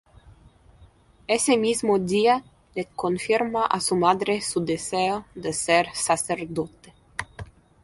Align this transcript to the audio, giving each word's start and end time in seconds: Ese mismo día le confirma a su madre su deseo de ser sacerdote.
Ese 1.27 1.57
mismo 1.57 1.99
día 1.99 2.43
le 2.73 2.85
confirma 2.85 3.67
a 3.67 3.79
su 3.79 3.95
madre 3.95 4.41
su 4.41 4.65
deseo 4.65 5.27
de 5.35 5.53
ser 5.53 5.93
sacerdote. 5.93 6.91